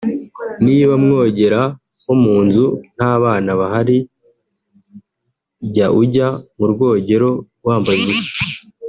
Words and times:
niba 0.65 0.93
mwogera 1.03 1.61
nko 2.01 2.13
mu 2.23 2.35
nzu 2.45 2.65
nta 2.95 3.11
bana 3.21 3.51
bahari 3.59 3.97
jya 5.73 5.87
ujya 6.01 6.27
mu 6.57 6.65
rwogero 6.71 7.29
wambaye 7.65 7.99
ubusa 8.05 8.31